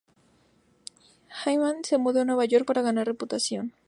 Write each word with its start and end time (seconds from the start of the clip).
Hyman 1.45 1.83
se 1.83 1.99
mudó 1.99 2.21
a 2.21 2.25
Nueva 2.25 2.45
York 2.45 2.65
para 2.65 2.81
ganar 2.81 3.05
reputación. 3.05 3.75